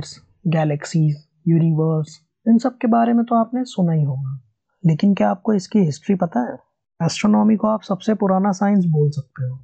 Stars 0.00 0.26
galaxies 0.46 1.16
universe 1.48 2.20
in 2.48 2.58
सब 2.58 2.78
के 2.78 2.88
बारे 2.88 3.12
में 3.12 3.24
तो 3.24 3.34
आपने 3.34 3.64
सुना 3.64 3.92
ही 3.92 4.02
होगा। 4.02 4.40
लेकिन 4.86 5.14
क्या 5.14 5.30
आपको 5.30 5.52
इसकी 5.52 5.78
हिस्ट्री 5.78 6.14
पता 6.14 6.40
है? 6.40 6.58
एस्ट्रोनॉमी 7.02 7.56
को 7.56 7.66
आप 7.68 7.82
सबसे 7.82 8.14
पुराना 8.14 8.52
साइंस 8.52 8.84
बोल 8.84 9.10
सकते 9.10 9.44
हो। 9.44 9.58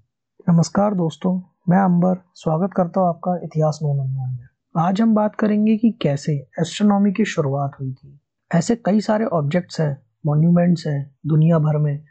नमस्कार 0.48 0.94
दोस्तों, 0.94 1.42
मैं 1.68 1.78
अंबर, 1.78 2.22
स्वागत 2.34 2.70
करता 2.76 3.00
हूँ 3.00 3.08
आपका 3.08 3.40
इतिहास 3.44 3.78
नोन 3.82 3.98
अनोन 3.98 4.30
में। 4.30 4.48
आज 4.78 5.00
हम 5.00 5.14
बात 5.14 5.34
करेंगे 5.34 5.76
कि 5.76 5.90
कैसे 5.90 6.32
एस्ट्रोनॉमी 6.32 7.12
की 7.12 7.24
शुरुआत 7.24 7.72
हुई 7.80 7.92
थी। 7.92 8.20
ऐसे 8.54 8.76
कई 8.76 9.00
सारे 9.00 9.24
ऑब्जेक्ट्स 9.24 9.80
हैं 9.80 10.02
मॉन्यूमेंट्स 10.26 10.86
हैं, 10.86 11.16
दुनिया 11.26 11.58
भर 11.58 11.78
में, 11.78 12.04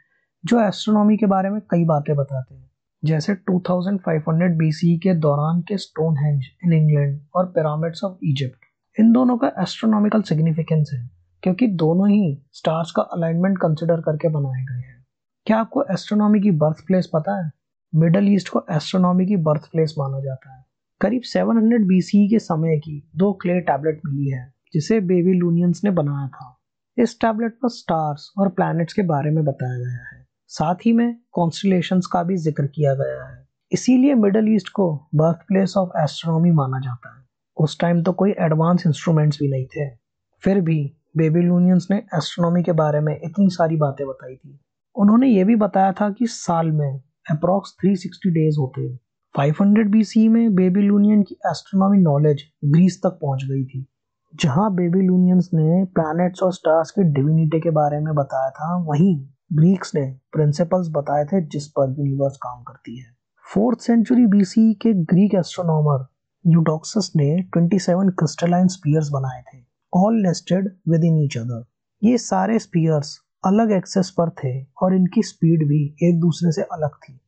जो 0.44 0.60
एस्ट्रोनॉमी 0.60 1.16
के 1.16 1.26
बारे 1.26 1.50
में 1.50 1.60
कई 1.60 1.84
बातें 1.84 2.16
बताते 2.16 2.54
हैं। 2.54 2.70
जैसे 3.06 3.34
2500 3.34 4.56
BCE 4.58 4.98
के 4.98 5.14
दौरान 5.14 5.60
के 5.60 5.76
स्टोन 5.76 6.16
हेंज 6.18 6.44
इन 6.64 6.72
इंग्लैंड 6.72 7.20
और 7.34 7.46
पिरामिड्स 7.46 8.04
ऑफ़ 8.04 8.18
इजिप्ट 8.24 9.00
इन 9.00 9.12
दोनों 9.12 9.36
का 9.38 9.48
एस्ट्रोनॉमिकल 9.58 10.22
सिग्निफिकेंस 10.22 10.90
है, 10.94 11.10
क्योंकि 11.42 11.66
दोनों 11.66 12.08
ही 12.08 12.42
स्टार्स 12.52 12.90
का 12.90 13.02
अलाइनमेंट 13.02 13.58
कंसिडर 13.58 14.00
करके 14.00 14.28
बनाए 14.28 14.64
गए 14.64 14.86
हैं। 14.88 15.04
क्या 15.46 15.58
आपको 15.58 15.82
एस्ट्रोनॉमी 15.82 16.40
की 16.40 16.50
बर्थ 16.50 16.86
प्लेस 16.86 17.10
पता 17.14 17.44
है? 17.44 17.50
मिडल 17.94 18.28
ईस्ट 18.28 18.48
को 18.48 18.64
एस्ट्रोनॉमी 18.70 19.26
की 19.26 19.36
बर्थ 19.36 19.70
प्लेस 19.72 19.94
माना 19.98 20.20
जाता 20.20 20.56
है। 20.56 20.64
करीब 21.00 21.22
700 21.22 21.84
BCE 21.84 22.30
के 22.30 22.38
समय 22.38 22.76
की 22.76 23.10
दो 23.16 23.32
क्ले 23.32 23.60
टैबलेट 23.60 24.00
मिली 24.06 24.30
है, 24.30 24.52
जिसे 24.74 25.00
बेबीलोनियंस 25.00 25.80
ने 25.84 25.90
बनाया 25.90 26.28
था। 26.28 26.56
इस 26.98 27.20
टैबलेट 27.20 27.52
पर 27.52 27.68
स्टार्स 27.68 28.32
और 28.38 28.48
प्लैनेट्स 28.48 28.94
के 28.94 29.02
बारे 29.02 29.30
में 29.30 29.44
बताया 29.44 29.78
गया 29.78 30.16
है। 30.16 30.25
साथ 30.48 30.74
ही 30.74 30.92
में 30.92 31.16
कॉन्स्टलेशंस 31.32 32.06
का 32.06 32.22
भी 32.22 32.36
ज़िक्र 32.36 32.66
किया 32.66 32.94
गया 32.94 33.28
है। 33.28 33.46
इसीलिए 33.72 34.14
मिडल 34.14 34.54
ईस्ट 34.54 34.68
को 34.68 35.08
बर्थ 35.14 35.36
प्लेस 35.36 35.74
ऑफ़ 35.76 35.90
एस्ट्रोनॉमी 35.98 36.50
माना 36.50 36.80
जाता 36.80 37.18
है। 37.18 37.24
उस 37.56 37.80
टाइम 37.80 38.02
तो 38.02 38.12
कोई 38.12 38.34
एडवांस 38.38 38.86
इंस्ट्रूमेंट्स 38.86 39.38
भी 39.42 39.48
नहीं 39.48 39.66
थे। 39.66 39.90
फिर 40.42 40.60
भी 40.60 40.96
बेबीलोनियंस 41.16 41.88
ने 41.90 41.96
एस्ट्रोनॉमी 41.96 42.62
के 42.62 42.72
बारे 42.72 43.00
में 43.00 43.20
इतनी 43.24 43.48
सारी 43.48 43.76
बातें 43.76 44.06
बताई 44.06 44.36
थी। 44.36 44.60
उन्होंने 44.96 45.28
ये 45.28 45.44
भी 45.44 45.56
बताया 45.56 45.92
था 45.92 46.10
कि 46.10 46.26
साल 46.26 46.72
में 46.72 47.00
अप्रॉक्स 47.30 47.76
360 47.84 48.30
डेज़ 48.30 48.58
होते 48.58 48.80
हैं। 48.80 48.98
500 49.34 49.88
BC 49.88 50.28
में 50.28 50.54
बेबीलोनियन 50.54 51.22
की 51.22 51.34
एस्ट्रोनॉमी 51.34 51.98
नॉलेज 51.98 52.42
ग्रीस 52.64 52.98
तक 52.98 53.18
पहुँच 53.22 53.44
गई 53.44 53.64
थी। 53.64 53.86
जहाँ 54.34 54.74
बेबीलोनियंस 54.74 55.50
ने 55.54 55.84
प्लैनेट्स 55.84 56.42
और 56.42 56.52
स्टार्स 56.52 56.90
की 56.90 57.02
डिविनिटी 57.02 57.60
के 57.60 57.70
बारे 57.70 58.00
में 58.00 58.14
बताया 58.14 58.50
था, 58.50 58.76
वहीं 58.76 59.28
ग्रीक्स 59.52 59.94
ने 59.94 60.16
प्रिंसिपल्स 60.32 60.88
बताए 60.90 61.24
थे 61.24 61.40
जिस 61.46 61.66
पर 61.68 61.94
यूनिवर्स 61.98 62.36
काम 62.36 62.62
करती 62.62 62.98
है। 62.98 63.16
फोर्थ 63.54 63.78
सेंचुरी 63.78 64.26
बीसी 64.26 64.74
के 64.74 64.92
ग्रीक 64.92 65.34
एस्ट्रोनॉमर 65.34 66.06
यूडोक्सस 66.46 67.12
ने 67.16 67.42
27 67.56 68.10
क्रिस्टलाइन 68.10 68.68
स्पीयर्स 68.68 69.08
बनाए 69.08 69.42
थे 69.42 69.64
all 69.94 70.14
nested 70.14 70.76
within 71.04 71.24
each 71.24 71.38
other 71.38 71.64
ये 72.02 72.18
सारे 72.18 72.58
स्पीयर्स 72.58 73.18
अलग 73.44 73.72
एक्सेस 73.72 74.10
पर 74.10 74.30
थे 74.30 74.66
और 74.82 74.94
इनकी 74.94 75.22
स्पीड 75.22 75.68
भी 75.68 75.96
एक 76.02 76.20
दूसरे 76.20 76.52
से 76.52 76.62
अलग 76.62 76.94
थी। 76.94 77.20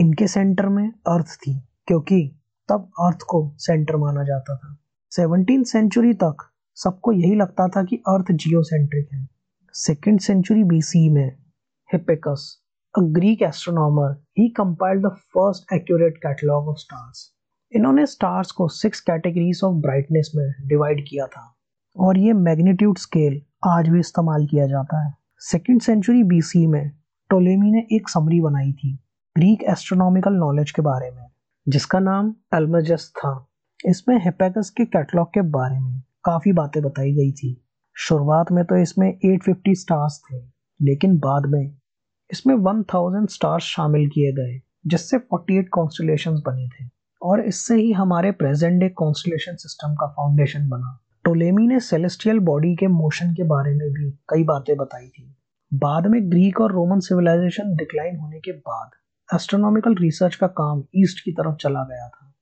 इनके 0.00 0.26
सेंटर 0.26 0.68
में 0.68 0.88
अर्थ 0.88 1.26
थी, 1.26 1.62
क्योंकि 1.86 2.40
तब 2.68 2.90
अर्थ 3.00 3.18
को 3.22 3.54
सेंटर 3.58 3.96
माना 3.96 4.22
जाता 4.22 4.56
था। 4.56 4.76
सेवनटीन 5.10 5.62
सेंचुरी 5.62 6.12
तक 6.14 6.36
सबको 6.74 7.12
यही 7.12 7.34
लगता 7.34 7.68
था 7.68 7.84
कि 7.84 7.96
अर्थ 7.96 8.32
जियोसेंट्रिक 8.32 9.08
है। 9.12 9.28
सेकेंड 9.72 10.20
सेंचुरी 10.20 10.64
बीसी 10.64 11.10
में 11.10 11.41
Hipparchus, 11.94 12.42
a 12.94 13.02
Greek 13.16 13.42
astronomer, 13.42 14.08
he 14.40 14.44
compiled 14.60 15.02
the 15.02 15.10
first 15.10 15.60
accurate 15.72 16.14
catalog 16.26 16.68
of 16.68 16.74
stars. 16.74 17.18
इन्होंने 17.76 18.06
स्टार्स 18.06 18.50
को 18.50 18.68
सिक्स 18.68 19.00
कैटेगरीज 19.00 19.60
ऑफ़ 19.64 19.74
ब्राइटनेस 19.74 20.32
में 20.36 20.68
डिवाइड 20.68 21.04
किया 21.08 21.26
था। 21.26 21.56
और 21.96 22.18
ये 22.18 22.32
मैग्नीट्यूड 22.32 22.98
स्केल 22.98 23.42
आज 23.66 23.88
भी 23.88 24.00
इस्तेमाल 24.00 24.46
किया 24.46 24.66
जाता 24.66 25.06
है। 25.06 25.14
सेकेंड 25.38 25.80
सेंचुरी 25.80 26.22
बीसी 26.22 26.66
में 26.66 26.90
टोलेमी 27.30 27.70
ने 27.70 27.86
एक 27.92 28.08
समरी 28.08 28.40
बनाई 28.40 28.72
थी 28.72 28.98
ग्रीक 29.36 29.62
एस्ट्रोनॉमिकल 29.62 30.32
नॉलेज 30.32 30.70
के 30.70 30.82
बारे 30.82 31.10
में 31.10 31.26
जिसका 31.68 31.98
नाम 31.98 32.34
एल्मजस 32.54 33.12
था। 33.16 33.48
इसमें 33.86 34.24
हेपेकस 34.24 34.70
के 34.70 34.84
कैटलॉग 34.84 35.28
के 35.28 35.40
बारे 35.40 35.80
में 35.80 36.02
काफ़ी 36.24 36.52
बातें 36.52 36.82
बताई 36.82 37.12
गई 37.12 37.32
थी। 37.32 37.64
शुरुआत 37.96 38.52
में 38.52 38.64
तो 38.64 38.76
इसमें 38.76 39.18
850 39.24 39.74
स्टार्स 39.74 40.22
थे 40.32 40.52
लेकिन 40.82 41.18
बाद 41.18 41.42
में 41.46 41.81
इसमें 42.32 42.54
1000 42.54 43.26
स्टार्स 43.26 43.64
शामिल 43.64 44.08
किए 44.08 44.32
गए, 44.32 44.60
जिससे 44.86 45.18
48 45.18 45.68
कॉन्स्टलेशन 45.72 46.30
बने 46.30 46.68
थे। 46.68 46.88
और 47.22 47.40
इससे 47.40 47.74
ही 47.74 47.92
हमारे 47.92 48.32
प्रेजेंट 48.32 48.80
डे 48.80 48.88
कॉन्स्टलेशन 48.88 49.56
सिस्टम 49.56 49.94
का 49.94 50.06
फाउंडेशन 50.06 50.68
बना। 50.68 50.98
टोलेमी 51.24 51.66
ने 51.66 51.80
सेलेस्टियल 51.80 52.38
बॉडी 52.38 52.76
के 52.76 52.86
मोशन 52.86 53.34
के 53.34 53.42
बारे 53.42 53.74
में 53.74 53.90
भी 53.90 54.10
कई 54.10 54.44
बातें 54.44 54.76
बताई 54.76 55.08
थी। 55.08 55.36
बाद 55.74 56.06
में 56.06 56.30
ग्रीक 56.30 56.60
और 56.60 56.72
रोमन 56.72 57.00
सिविलाइजेशन 57.00 57.76
डिक्लाइन 57.76 58.16
होने 58.16 58.40
के 58.40 58.52
बाद 58.52 58.90
एस्ट्रोनॉमिकल 59.34 59.94
रिसर्च 59.94 60.34
का 60.34 60.46
काम 60.46 60.84
ईस्ट 60.96 61.24
की 61.24 61.32
तरफ़ 61.32 61.56
चला 61.56 61.84
गया 61.84 62.08
था। 62.08 62.34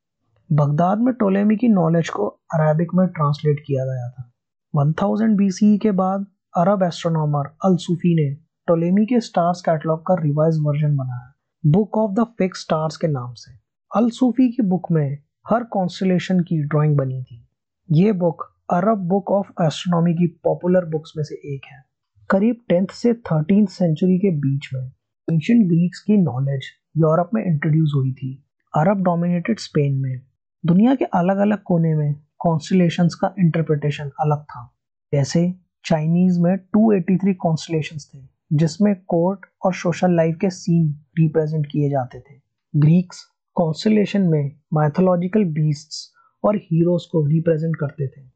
बगदाद 0.52 0.98
में 0.98 1.14
टोलेमी 1.14 1.56
की 1.56 1.68
नॉलेज 1.68 2.08
को 2.08 2.26
अरबिक 2.26 2.88
में 2.94 3.06
ट्रांसलेट 3.06 3.60
किया 3.66 3.84
गया 3.84 4.10
था। 4.10 4.32
1000 4.76 5.36
बीसी 5.36 5.78
के 5.78 5.90
बाद 5.90 6.26
अरब 6.56 6.82
एस्ट्रोनॉमर 6.82 7.46
अल 7.64 7.76
सूफी 7.76 8.14
ने 8.14 8.49
टोलेमी 8.66 9.06
के 9.06 9.20
स्टार्स 9.20 9.60
कैटलॉग 9.60 10.06
का 10.06 10.14
रिवाइज 10.14 10.58
वर्जन 10.60 10.96
बनाया 10.96 11.34
book 11.66 11.98
of 11.98 12.12
the 12.12 12.24
fix 12.24 12.60
stars 12.60 12.96
के 12.96 13.06
नाम 13.06 13.32
से। 13.32 13.52
अल 13.96 14.10
सूफी 14.10 14.48
की 14.52 14.62
बुक 14.62 14.86
में 14.90 15.18
हर 15.50 15.64
कॉन्स्टलेशन 15.64 16.40
की 16.40 16.62
ड्राइंग 16.62 16.96
बनी 16.96 17.22
थी। 17.22 17.48
ये 17.92 18.12
book 18.12 18.42
Arab 18.72 18.98
book 18.98 19.30
of 19.30 19.50
astronomy 19.62 20.14
की 20.14 20.26
पॉपुलर 20.26 20.84
बुक्स 20.84 21.12
में 21.16 21.24
से 21.24 21.34
एक 21.34 21.60
है। 21.72 21.84
करीब 22.30 22.56
टेंथ 22.68 22.86
से 22.86 23.14
थर्टीन 23.14 23.66
सेंचुरी 23.66 24.18
के 24.18 24.30
बीच 24.30 24.70
में 24.74 24.92
एंशियंट 25.32 25.66
ग्रीक्स 25.66 26.00
की 26.00 26.16
नॉलेज 26.16 26.62
यूरोप 26.96 27.30
में 27.34 27.44
इंट्रोड्यूस 27.44 27.92
हुई 27.96 28.12
थी। 28.12 28.44
अरब 28.76 29.02
डोमिनेटेड 29.02 29.58
स्पेन 29.58 30.00
में। 30.00 30.20
दुनिया 30.66 30.94
के 30.94 31.04
अलग 31.04 31.36
अलग 31.36 31.62
कोने 31.62 31.94
में 31.94 32.14
कॉन्स्टलेशंस 32.38 33.14
का 33.14 33.34
इंटरप्रिटेशन 33.38 34.10
अलग 34.20 34.42
था। 34.42 34.74
जैसे 35.12 35.54
चाइनीज़ 35.84 36.40
में 36.40 36.56
283 36.56 37.34
कॉन्स्टलेशंस 37.34 38.10
थे। 38.14 38.39
जिसमें 38.50 38.94
कोर्ट 39.08 39.40
और 39.64 39.74
सोशल 39.74 40.16
लाइफ 40.16 40.36
के 40.40 40.50
सीन 40.50 40.88
रिप्रेजेंट 41.18 41.66
किए 41.66 41.90
जाते 41.90 42.20
थे। 42.20 42.40
ग्रीक्स 42.74 43.24
कॉन्स्टलेशन 43.56 44.22
में 44.22 44.50
माइथोलॉजिकल 44.74 45.44
बीस्ट्स 45.44 46.10
और 46.44 46.56
हीरोज 46.56 47.04
को 47.04 47.24
रिप्रेजेंट 47.26 47.76
करते 47.76 48.08
थे। 48.08 48.28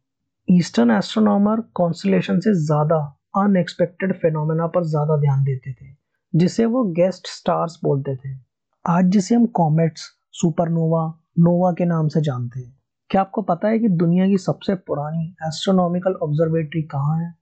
ईस्टर्न 0.49 0.91
एस्ट्रोनॉमर 0.91 1.61
कॉन्स्टलेशन 1.75 2.41
से 2.41 2.55
ज़्यादा 2.55 2.97
अनएक्सपेक्टेड 3.37 4.13
फेनोमेना 4.15 4.67
पर 4.67 4.85
ज़्यादा 4.85 5.17
ध्यान 5.17 5.45
देते 5.45 5.73
थे, 5.73 5.87
जिसे 6.35 6.65
वो 6.65 6.85
गेस्ट 6.85 7.27
स्टार्स 7.27 7.79
बोलते 7.85 8.17
थे। 8.17 8.37
आज 8.85 9.05
जिसे 9.05 9.35
हम 9.35 9.47
कॉमेट्स 9.47 10.03
सुपरनोवा 10.33 11.07
नोवा 11.39 11.73
के 11.73 11.85
नाम 11.85 12.09
से 12.09 12.21
जानते 12.21 12.61
हैं। 12.61 12.77
क्या 13.11 13.21
आपको 13.21 13.43
पता 13.43 13.69
है 13.69 13.79
कि 13.79 13.89
दुनिया 13.89 14.27
की 14.29 14.39
सबसे 14.39 14.75
पुरानी 14.75 15.27
एस्ट्रोनॉमिकल 15.47 16.13
ऑब्जर्वेटरी 16.13 16.83
कहाँ 16.83 17.19
है? 17.21 17.35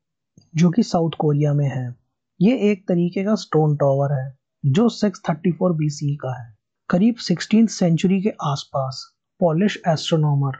जो 0.56 0.71
कि 0.71 0.83
साउथ 0.83 1.10
कोरिया 1.19 1.53
में 1.54 1.69
है। 1.69 2.02
ये 2.42 2.70
एक 2.70 2.88
तरीके 2.88 3.25
का 3.25 3.34
स्टोन 3.34 3.76
टावर 3.76 4.20
है, 4.20 4.38
जो 4.66 4.88
634 4.88 5.72
बीसी 5.72 6.16
का 6.16 6.42
है। 6.42 6.56
करीब 6.88 7.14
16th 7.14 7.69
सेंचुरी 7.69 8.22
के 8.22 8.28
आसपास 8.28 9.14
पॉलिश 9.41 9.82
एस्ट्रोनॉमर 9.88 10.53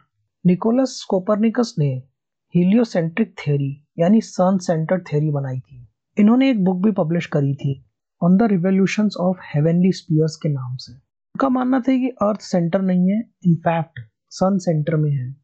निकोलस 0.47 1.07
कोपरनिकस 1.11 1.75
ने 1.79 2.03
हीलियोसेंट्रिक 2.55 3.35
थ्योरी 3.39 3.87
यानी 3.99 4.21
सन 4.21 4.59
सेंटर 4.59 5.01
थ्योरी 5.01 5.31
बनाई 5.31 5.59
थी। 5.61 5.89
इन्होंने 6.19 6.51
एक 6.51 6.65
बुक 6.65 6.77
भी 6.77 6.91
पब्लिश 6.91 7.27
करी 7.27 7.55
थी 7.55 7.85
on 8.23 8.37
the 8.37 8.43
revolution 8.43 9.09
of 9.21 9.37
heavenly 9.55 9.93
spheres 9.93 10.37
के 10.37 10.49
नाम 10.49 10.77
से। 10.77 10.93
उनका 10.93 11.49
मानना 11.49 11.81
था 11.81 11.99
कि 11.99 12.09
अर्थ 12.09 12.41
सेंटर 12.41 12.83
नहीं 12.83 13.11
है 13.11 13.23
इनफैक्ट 13.47 14.01
सन 14.31 14.59
सेंटर 14.59 14.97
में 14.97 15.11
है। 15.11 15.37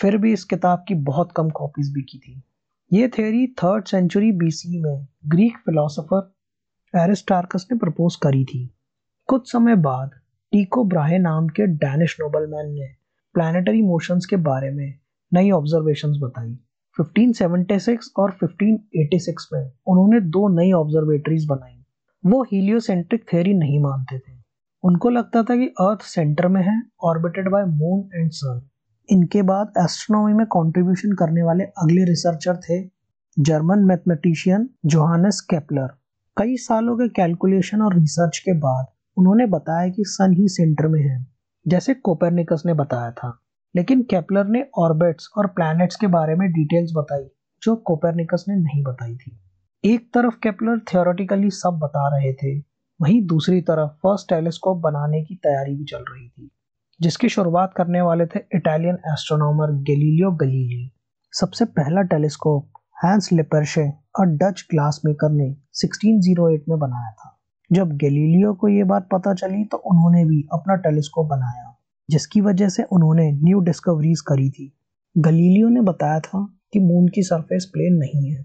फिर 0.00 0.16
भी 0.16 0.32
इस 0.32 0.44
किताब 0.44 0.84
की 0.88 0.94
बहुत 0.94 1.32
कम 1.36 1.50
कॉपीज 1.50 1.92
बिकी 1.92 2.18
थी। 2.18 2.42
ये 2.92 3.08
थ्योरी 3.08 3.46
थर्ड 3.46 3.84
सेंचुरी 3.84 4.32
बीसी 4.32 4.80
में 4.80 5.06
ग्रीक 5.26 5.56
फिलोसोफर 5.56 6.34
एरिस्टार्कस 6.94 7.66
ने 7.72 7.78
प्रपोज 7.78 8.16
करी 8.16 8.44
थी। 8.44 8.74
कुछ 9.26 9.52
समय 9.52 9.76
बाद 9.76 10.10
टीको 10.52 10.84
ब्राहे 10.84 11.18
नाम 11.18 11.48
के 11.48 11.66
डैनिश 11.66 12.16
नोबलमैन 12.20 12.72
ने 12.72 12.86
प्लानिटरी 13.34 13.82
मोशंस 13.82 14.26
के 14.26 14.36
बारे 14.36 14.70
में 14.70 14.98
नई 15.32 15.50
ऑब्जर्वेशंस 15.50 16.16
बताई। 16.22 16.58
1576 17.00 18.10
और 18.16 18.30
1586 18.30 19.48
में 19.52 19.72
उन्होंने 19.86 20.20
दो 20.20 20.48
नई 20.48 20.72
ऑब्जर्वेटरीज 20.72 21.46
बनाई। 21.46 21.84
वो 22.26 22.42
हीलियोसेंट्रिक 22.42 23.24
थ्योरी 23.30 23.54
नहीं 23.54 23.80
मानते 23.80 24.18
थे। 24.18 24.38
उनको 24.84 25.10
लगता 25.10 25.42
था 25.42 25.56
कि 25.56 25.66
अर्थ 25.66 26.02
सेंटर 26.02 26.48
में 26.48 26.62
है 26.62 26.82
orbited 27.04 27.50
by 27.50 27.64
moon 27.64 28.20
and 28.20 28.30
sun 28.30 28.68
इनके 29.10 29.42
बाद 29.42 29.72
एस्ट्रोनॉमी 29.78 30.32
में 30.32 30.46
कंट्रीब्यूशन 30.46 31.12
करने 31.12 31.42
वाले 31.42 31.64
अगले 31.64 32.04
रिसर्चर 32.04 32.56
थे 32.56 32.90
जर्मन 33.38 33.78
मैथमेटिशियन 33.78 34.70
जोहानस 34.86 35.40
केपलर 35.40 35.88
कई 36.36 36.56
सालों 36.56 36.96
के 36.96 37.08
कैलकुलेशन 37.08 37.82
और 37.82 37.94
रिसर्च 37.94 38.38
के 38.38 38.52
बाद 38.52 38.86
उन्होंने 39.16 39.46
बताया 39.46 39.88
कि 39.88 40.02
सन 40.06 40.32
ही 40.32 40.48
सेंटर 40.48 40.88
में 40.88 41.02
है, 41.02 41.26
जैसे 41.68 41.94
कोपरनिकस 41.94 42.62
ने 42.66 42.74
बताया 42.74 43.10
था। 43.10 43.40
लेकिन 43.76 44.02
केपलर 44.02 44.46
ने 44.46 44.66
ऑर्बिट्स 44.78 45.28
और 45.36 45.46
प्लैनेट्स 45.46 45.96
के 45.96 46.06
बारे 46.06 46.34
में 46.34 46.52
डिटेल्स 46.52 46.92
बताई, 46.96 47.24
जो 47.62 47.76
कोपरनिकस 47.76 48.44
ने 48.48 48.56
नहीं 48.56 48.82
बताई 48.82 49.16
थी। 49.16 49.40
एक 49.84 50.14
तरफ़ 50.14 50.34
केपलर 50.34 50.78
थियोरेटिकली 50.78 51.50
सब 51.50 51.80
बता 51.82 52.16
रहे 52.16 52.32
थे, 52.32 52.58
वहीं 53.02 53.26
दूसरी 53.26 53.60
तरफ़ 53.60 53.90
फ़र्स्ट 53.90 54.28
टेलीस्कोप 54.28 54.78
बनाने 54.78 55.24
की 55.24 55.34
तैयारी 55.34 55.74
भी 55.74 55.84
चल 55.84 56.04
रही 56.10 56.28
थी। 56.28 56.50
जिसकी 57.04 57.28
शुरुआत 57.28 57.72
करने 57.76 58.00
वाले 58.00 58.26
थे 58.26 58.40
इटालियन 58.54 58.94
एस्ट्रोनॉमर 58.94 59.72
गैलीलियो 59.72 60.30
गलीली। 60.30 60.92
सबसे 61.32 61.64
पहला 61.64 62.02
टेलीस्कोप 62.02 62.70
हैंस 63.04 63.32
लेपर्शे 63.32 63.88
और 64.18 64.26
डच 64.26 64.66
ग्लास 64.70 65.00
मेकर 65.06 65.30
ने 65.30 65.56
1608 65.72 66.68
में 66.68 66.78
बनाया 66.78 67.10
था। 67.10 67.40
जब 67.72 67.92
गैलीलियो 67.92 68.54
को 68.54 68.68
ये 68.68 68.84
बात 68.84 69.08
पता 69.12 69.34
चली 69.34 69.64
तो 69.64 69.76
उन्होंने 69.76 70.24
भी 70.24 70.48
अपना 70.52 70.74
टेलीस्कोप 70.74 71.26
बनाया, 71.26 71.78
जिसकी 72.10 72.40
वजह 72.40 72.68
से 72.68 72.82
उन्होंने 72.82 73.32
न्यू 73.32 73.60
डिस्कवरीज 73.60 74.20
करी 74.20 74.50
थी। 74.50 74.78
गलीलियो 75.18 75.68
ने 75.68 75.80
बताया 75.80 76.20
था 76.20 76.60
कि 76.72 76.80
मून 76.80 77.08
की 77.08 77.22
सरफेस 77.22 77.70
प्लेन 77.72 77.94
नहीं 77.94 78.30
है। 78.32 78.44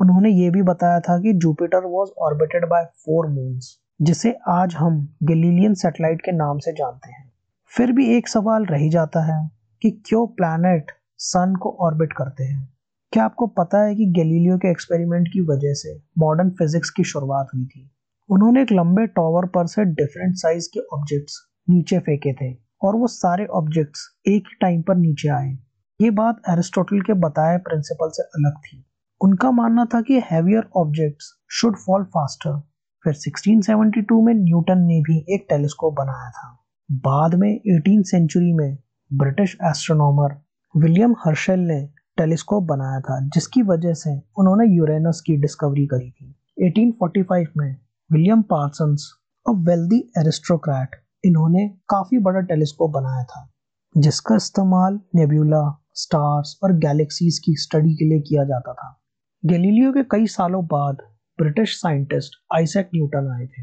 उन्होंने 0.00 0.30
ये 0.30 0.50
भी 0.50 0.62
बताया 0.62 1.00
था 1.00 1.18
कि 1.18 1.32
Jupiter 1.32 1.84
was 1.86 2.10
orbited 2.18 2.68
by 2.68 2.84
four 2.84 3.26
moons 3.26 3.78
जिसे 4.02 4.36
आज 4.48 4.74
हम 4.74 5.16
गलीलियन 5.22 5.74
सैटेलाइट 5.74 6.20
के 6.20 6.32
नाम 6.32 6.58
से 6.58 6.72
जानते 6.72 7.12
हैं। 7.12 7.31
फिर 7.76 7.92
भी 7.92 8.16
एक 8.16 8.28
सवाल 8.28 8.64
रह 8.64 8.88
जाता 8.88 9.20
है 9.20 9.50
कि 9.82 9.90
क्यों 9.90 10.26
प्लैनेट 10.26 10.90
सन 11.16 11.54
को 11.56 11.76
ऑर्बिट 11.80 12.12
करते 12.12 12.44
हैं? 12.44 12.78
क्या 13.12 13.24
आपको 13.24 13.46
पता 13.46 13.82
है 13.82 13.94
कि 13.94 14.06
गैलीलियो 14.06 14.58
के 14.58 14.70
एक्सपेरिमेंट 14.70 15.28
की 15.28 15.40
वजह 15.40 15.72
से 15.72 16.02
मॉडर्न 16.18 16.50
फिजिक्स 16.50 16.90
की 16.90 17.04
शुरुआत 17.04 17.48
हुई 17.54 17.64
थी? 17.64 17.90
उन्होंने 18.30 18.62
एक 18.62 18.72
लंबे 18.72 19.06
टॉवर 19.06 19.46
पर 19.46 19.66
से 19.66 19.84
डिफरेंट 19.84 20.34
साइज़ 20.34 20.68
के 20.74 20.80
ऑब्जेक्ट्स 20.80 21.50
नीचे 21.70 21.98
फेंके 21.98 22.32
थे 22.32 22.58
और 22.82 22.96
वो 22.96 23.06
सारे 23.06 23.46
ऑब्जेक्ट्स 23.46 24.18
एक 24.26 24.42
ही 24.46 24.56
टाइम 24.60 24.82
पर 24.82 24.96
नीचे 24.96 25.28
आए। 25.28 25.58
ये 26.00 26.10
बात 26.10 26.42
एरिस्टोटल 26.48 27.00
के 27.00 27.12
बताए 27.12 27.58
प्रिंसिपल 27.58 28.08
से 28.12 28.22
अलग 28.22 28.52
थी। 28.58 28.84
उनका 29.20 29.50
मानना 29.50 29.84
था 29.84 30.00
कि 30.00 30.22
heavier 30.30 30.70
objects 30.76 31.42
should 31.50 31.76
fall 31.76 32.04
faster 32.04 32.60
फिर 33.04 33.14
1672 33.14 34.22
में 34.22 34.34
न्यूटन 34.34 34.78
ने 34.78 35.00
भी 35.00 35.34
एक 35.34 35.46
टेलीस्कोप 35.50 35.94
बनाया 35.94 36.30
था। 36.30 36.61
बाद 36.92 37.34
में 37.34 37.60
18 37.66 38.02
सेंचुरी 38.02 38.52
में 38.52 38.78
ब्रिटिश 39.12 39.58
एस्ट्रोनॉमर 39.64 40.42
विलियम 40.76 41.14
हर्शल 41.24 41.58
ने 41.58 41.86
टेलीस्कोप 42.16 42.62
बनाया 42.62 43.00
था, 43.00 43.28
जिसकी 43.28 43.62
वजह 43.62 43.94
से 43.94 44.22
उन्होंने 44.38 44.76
यूरेनस 44.76 45.22
की 45.26 45.36
डिस्कवरी 45.36 45.86
करी 45.86 46.10
थी। 46.10 46.34
1845 46.62 47.46
में 47.56 47.76
William 48.12 48.42
Parsons 48.42 49.12
a 49.48 49.50
wealthy 49.50 50.12
aristocrat 50.18 50.88
इन्होंने 51.24 51.68
काफ़ी 51.68 52.18
बड़ा 52.18 52.40
टेलीस्कोप 52.40 52.90
बनाया 52.90 53.24
था, 53.24 53.52
जिसका 53.96 54.36
इस्तेमाल 54.36 55.00
नेब्यूला 55.14 55.82
स्टार्स 55.94 56.60
और 56.64 56.72
गैलेक्सीज 56.72 57.38
की 57.38 57.54
स्टडी 57.54 57.94
के 57.94 58.04
लिए 58.04 58.20
किया 58.20 58.44
जाता 58.44 58.72
था। 58.72 59.02
गैलीलियो 59.44 59.92
के 59.92 60.02
कई 60.02 60.26
सालों 60.26 60.66
बाद 60.66 60.96
ब्रिटिश 61.38 61.80
साइंटिस्ट 61.80 62.32
आइजैक 62.54 62.90
न्यूटन 62.94 63.38
आए 63.38 63.46
थे। 63.46 63.62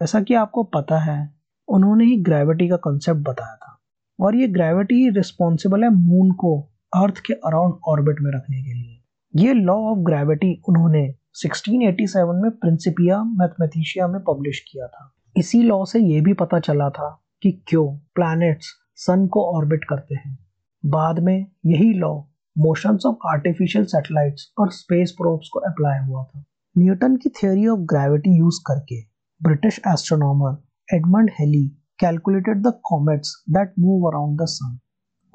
जैसा 0.00 0.20
कि 0.20 0.34
आपको 0.34 0.62
पता 0.62 0.98
है 0.98 1.33
उन्होंने 1.68 2.04
ही 2.04 2.16
ग्रेविटी 2.16 2.68
का 2.68 2.76
कॉन्सेप्ट 2.76 3.20
बताया 3.20 3.56
था। 3.56 3.80
और 4.20 4.36
ये 4.36 4.48
ग्रेविटी 4.48 4.94
ही 4.94 5.10
रिस्पॉन्सिबल 5.10 5.82
है 5.82 5.90
मून 5.90 6.30
को 6.30 6.70
अर्थ 6.96 7.18
के 7.18 7.32
अराउंड 7.32 7.74
ऑर्बिट 7.88 8.16
में 8.20 8.32
रखने 8.32 8.62
के 8.62 8.74
लिए। 8.74 9.00
ये 9.36 9.52
लॉ 9.52 9.74
ऑफ़ 9.74 9.98
ग्रेविटी 9.98 10.62
उन्होंने 10.68 11.14
1687 11.34 12.42
में 12.42 12.50
प्रिंसिपिया 12.50 13.24
मैथमेटिशिया 13.24 14.08
में 14.08 14.20
पब्लिश 14.20 14.60
किया 14.72 14.86
था। 14.86 15.14
इसी 15.36 15.62
लॉ 15.62 15.84
से 15.84 15.98
ये 15.98 16.20
भी 16.20 16.32
पता 16.32 16.58
चला 16.58 16.90
था 16.90 17.24
कि 17.42 17.64
क्यों 17.68 17.96
प्लैनेट्स 17.96 18.66
सन 18.96 19.26
को 19.26 19.56
ऑर्बिट 19.56 19.84
करते 19.84 20.14
हैं। 20.14 20.38
बाद 20.86 21.18
में 21.18 21.46
यही 21.66 21.92
law 21.92 22.22
motions 22.58 23.02
of 23.06 23.16
artificial 23.28 23.84
satellites 23.84 24.52
और 24.58 24.70
स्पेस 24.70 25.12
प्रोब्स 25.12 25.48
को 25.52 25.58
अप्लाई 25.58 25.98
हुआ 25.98 26.24
था। 26.24 26.44
न्यूटन 26.78 27.16
की 27.16 27.28
थ्योरी 27.28 27.66
ऑफ़ 27.66 27.80
ग्रेविटी 27.80 28.38
यूज़ 28.38 28.60
करके 28.66 29.00
British 29.42 29.80
astronomer 29.88 30.63
Edmund 30.88 31.30
Halley 31.40 31.68
calculated 31.98 32.62
the 32.62 32.72
comets 32.84 33.44
that 33.50 33.72
move 33.78 34.08
around 34.08 34.40
the 34.40 34.44
sun. 34.44 34.78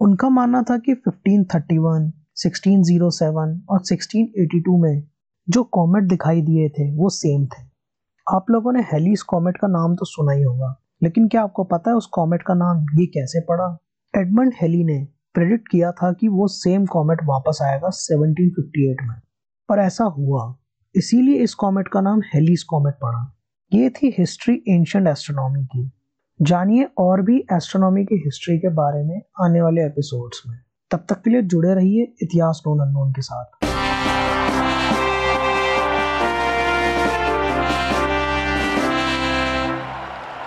उनका 0.02 0.30
मानना 0.30 0.62
था 0.62 0.78
कि 0.78 0.94
1531, 0.96 2.12
1607 2.36 3.56
और 3.70 3.80
1682 3.80 4.78
में 4.82 5.04
जो 5.50 5.64
कॉमेट 5.64 6.04
दिखाई 6.04 6.42
दिए 6.42 6.70
थे 6.70 6.96
वो 6.96 7.10
सेम 7.10 7.46
थे। 7.46 7.64
आप 8.28 8.46
लोगों 8.50 8.74
ने 8.74 8.82
हेलीस 8.82 9.22
कॉमेट 9.22 9.58
का 9.58 9.68
नाम 9.68 9.96
तो 9.96 10.06
सुना 10.06 10.32
ही 10.32 10.44
होगा 10.44 10.76
लेकिन 11.04 11.28
क्या 11.28 11.42
आपको 11.42 11.64
पता 11.64 11.90
है 11.90 11.96
उस 11.96 12.06
कॉमेट 12.06 12.44
का 12.44 12.54
नाम 12.54 12.86
ये 13.00 13.06
कैसे 13.06 13.40
पड़ा? 13.40 13.78
एडमंड 14.14 14.54
हेली 14.62 14.84
ने 14.84 15.08
प्रेडिक्ट 15.34 15.68
किया 15.72 15.92
था 15.92 16.12
कि 16.12 16.28
वो 16.28 16.48
सेम 16.48 16.86
कॉमेट 16.86 17.20
वापस 17.24 17.60
आएगा 17.64 17.90
1758 17.90 19.08
में। 19.08 19.16
पर 19.70 19.80
ऐसा 19.80 20.04
हुआ 20.04 20.56
इसीलिए 20.96 21.44
इस 21.44 21.54
कॉमेट 21.54 21.88
का 21.88 22.02
नाम 22.02 22.22
हेलीस 22.34 22.64
कॉमेट 22.64 22.94
पड़ा। 22.94 23.39
ये 23.74 23.90
थी 23.90 24.16
हिस्ट्री 24.20 24.64
एंशंट 24.68 25.08
एस्ट्रोनॉमी 25.08 25.66
की। 25.66 25.92
जानिए 26.42 26.88
और 26.98 27.22
भी 27.22 27.40
एस्ट्रोनॉमी 27.40 28.06
की 28.06 28.16
हिस्ट्री 28.16 28.58
के 28.58 28.70
बारे 28.70 29.04
में 29.04 29.22
आने 29.42 29.62
वाले 29.62 29.82
एपिसोड्स 29.82 30.44
में। 30.48 30.58
तब 30.92 31.06
तक 31.10 31.22
के 31.22 31.30
लिए 31.30 31.42
जुड़े 31.42 31.74
रहिए 31.74 32.14
इतिहास 32.22 32.64
नोन 32.68 32.80
अननोन 32.80 33.12
के 33.12 33.22
साथ। 33.22 33.69